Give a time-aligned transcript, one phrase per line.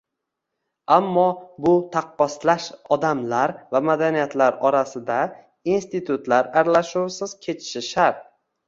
[0.95, 1.25] Ammo
[1.65, 5.21] bu taqqoslash odamlar va madaniyatlar orasida
[5.77, 8.29] institutlar aralashuvisiz kechishi shart